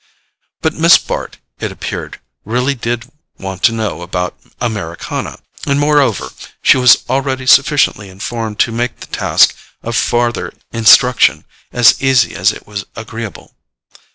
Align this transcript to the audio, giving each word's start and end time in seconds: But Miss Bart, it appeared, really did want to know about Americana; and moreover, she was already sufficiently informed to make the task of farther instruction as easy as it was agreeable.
But 0.63 0.73
Miss 0.73 0.97
Bart, 0.97 1.37
it 1.59 1.71
appeared, 1.71 2.19
really 2.43 2.73
did 2.73 3.11
want 3.37 3.61
to 3.65 3.71
know 3.71 4.01
about 4.01 4.35
Americana; 4.59 5.37
and 5.67 5.79
moreover, 5.79 6.31
she 6.63 6.75
was 6.75 7.03
already 7.07 7.45
sufficiently 7.45 8.09
informed 8.09 8.57
to 8.61 8.71
make 8.71 8.99
the 9.01 9.05
task 9.05 9.55
of 9.83 9.95
farther 9.95 10.53
instruction 10.73 11.45
as 11.71 12.01
easy 12.01 12.33
as 12.35 12.51
it 12.51 12.65
was 12.65 12.83
agreeable. 12.95 13.53